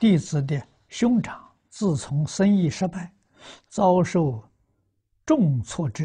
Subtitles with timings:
[0.00, 3.12] 弟子的兄长自从生意失败，
[3.68, 4.42] 遭受
[5.24, 6.04] 重挫折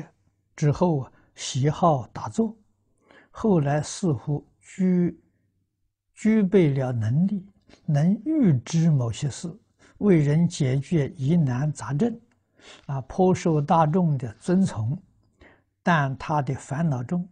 [0.55, 2.55] 之后，喜好打坐，
[3.31, 5.19] 后来似乎具
[6.13, 7.43] 具备了能力，
[7.85, 9.51] 能预知某些事，
[9.97, 12.15] 为人解决疑难杂症，
[12.85, 14.95] 啊，颇受大众的尊崇。
[15.81, 17.27] 但他的烦恼中，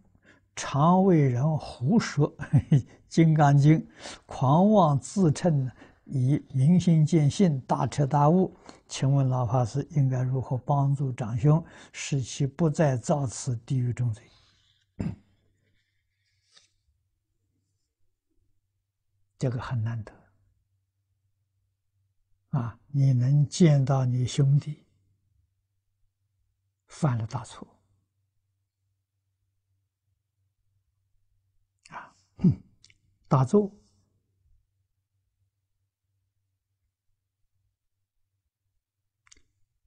[0.56, 2.36] 常为人胡说
[3.08, 3.78] 《金刚经》，
[4.26, 5.70] 狂妄自称。
[6.04, 8.56] 以明心见性，大彻大悟，
[8.88, 14.24] 请问老法师应该如何帮助长兄，使其不再造此地狱重罪？
[19.38, 20.12] 这个很难得
[22.50, 22.78] 啊！
[22.88, 24.84] 你能见到你兄弟
[26.86, 27.66] 犯了大错
[31.88, 32.14] 啊，
[33.26, 33.74] 打坐。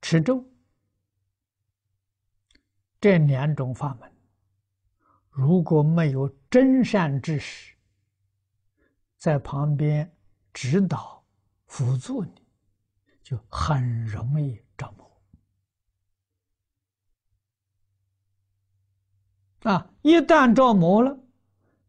[0.07, 0.45] 持咒
[3.01, 4.11] 这两种法门，
[5.31, 7.75] 如果没有真善知识
[9.17, 10.15] 在旁边
[10.53, 11.25] 指导
[11.65, 12.45] 辅助你，
[13.23, 15.11] 就很容易着魔
[19.63, 19.91] 啊！
[20.03, 21.17] 一旦着魔了，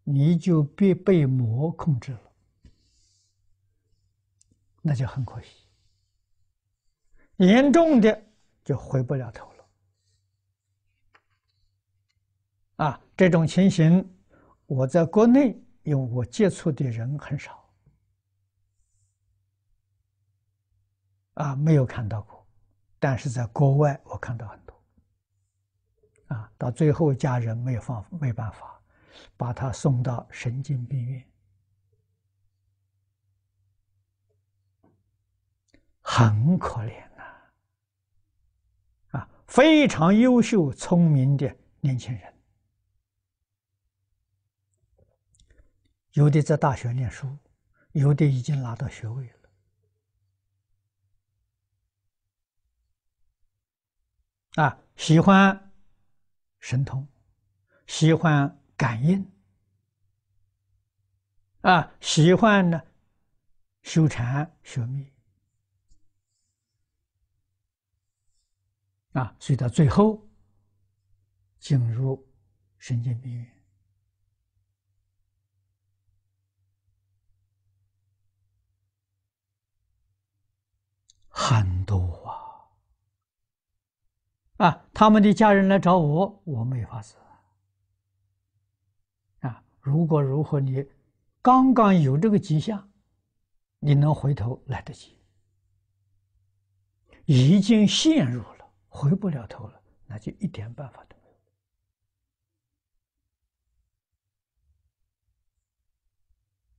[0.05, 2.33] 你就被被魔控制了，
[4.81, 5.66] 那就很可惜。
[7.37, 8.23] 严重的
[8.65, 9.69] 就回不了头了，
[12.77, 13.01] 啊！
[13.17, 14.07] 这种情形，
[14.67, 17.71] 我在国内，因为我接触的人很少，
[21.35, 22.47] 啊，没有看到过，
[22.99, 24.83] 但是在国外我看到很多，
[26.29, 28.81] 啊，到最后家人没有方没办法，
[29.37, 31.23] 把他送到神经病院，
[36.01, 37.06] 很可怜。
[39.47, 42.35] 非常优秀、聪明的年轻人，
[46.13, 47.39] 有的在大学念书，
[47.93, 49.33] 有的已经拿到学位了。
[54.63, 55.73] 啊，喜欢
[56.61, 57.07] 神通，
[57.87, 59.31] 喜欢感应，
[61.61, 62.83] 啊，喜欢呢
[63.83, 65.16] 修禅学密。
[69.17, 70.29] 啊，所以到最后
[71.59, 72.23] 进入
[72.77, 73.51] 神经病院，
[81.31, 81.97] 很多
[84.59, 84.69] 啊！
[84.69, 87.17] 啊，他们的家人来找我，我没法子
[89.41, 89.65] 啊。
[89.81, 90.87] 如果如果你
[91.41, 92.87] 刚刚有这个迹象，
[93.79, 95.17] 你能回头来得及，
[97.25, 98.56] 已经陷入了。
[98.97, 101.29] 回不了头了，那就一点办法都没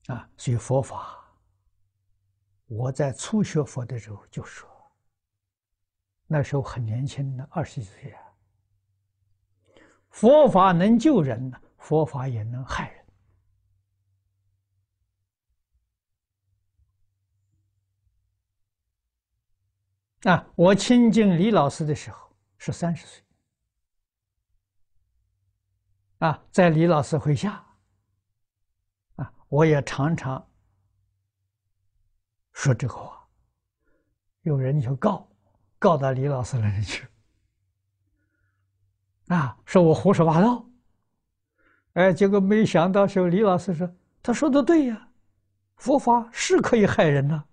[0.08, 0.28] 有啊！
[0.36, 1.24] 所以佛法，
[2.66, 4.68] 我在初学佛的时候就说，
[6.26, 8.24] 那时候很年轻的二十几岁啊。
[10.10, 12.97] 佛法能救人，佛法也能害人。
[20.28, 20.46] 啊！
[20.56, 23.24] 我亲近李老师的时候是三十岁。
[26.18, 27.66] 啊，在李老师麾下，
[29.16, 30.46] 啊，我也常常
[32.52, 33.26] 说这个话。
[34.42, 35.26] 有人就告，
[35.80, 37.08] 告到李老师那里去。
[39.28, 40.66] 啊，说我胡说八道。
[41.94, 43.90] 哎，结果没想到，说李老师说，
[44.22, 45.10] 他说的对呀，
[45.78, 47.46] 佛法是可以害人呐。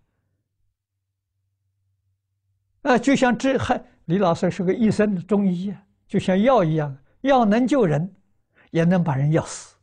[2.85, 8.15] 啊就像这还李老师是个医生，中医啊，就像药一样，药能救人，
[8.71, 9.75] 也能把人药死。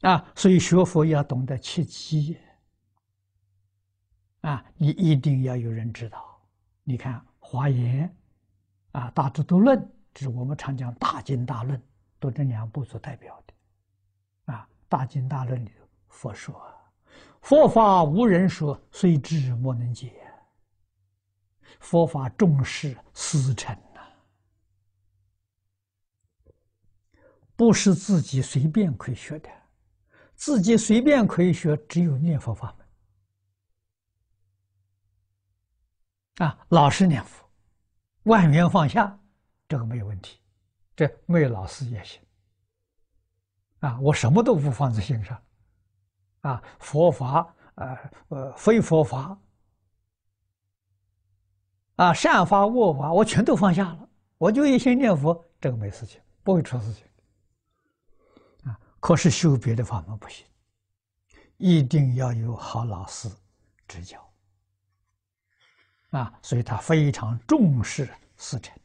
[0.00, 2.36] 啊，所以学佛要懂得切机。
[4.40, 6.40] 啊，你一定要有人指导。
[6.82, 8.08] 你看《华严》
[8.98, 9.78] 啊，《大智度论》，
[10.12, 11.80] 这是我们常讲大经大论，
[12.18, 14.52] 都这两部所代表的。
[14.52, 15.70] 啊，《大经大论》里。
[16.10, 16.54] 佛说，
[17.40, 20.12] 佛法无人说，虽知莫能解。
[21.78, 24.00] 佛法重视师承呐，
[27.56, 29.48] 不是自己随便可以学的。
[30.34, 32.74] 自己随便可以学，只有念佛法
[36.38, 36.46] 门。
[36.48, 37.48] 啊，老实念佛，
[38.24, 39.18] 万缘放下，
[39.68, 40.38] 这个没有问题。
[40.96, 42.20] 这没有老师也行。
[43.80, 45.42] 啊，我什么都不放在心上，
[46.40, 47.98] 啊，佛法，呃
[48.28, 49.38] 呃，非佛法，
[51.96, 54.08] 啊，善法恶法，我全都放下了，
[54.38, 57.04] 我就一心念佛，这个没事情，不会出事情。
[58.64, 60.46] 啊，可是修别的法门不行，
[61.58, 63.30] 一定要有好老师
[63.86, 64.18] 指教。
[66.10, 68.76] 啊，所以他非常重视师承。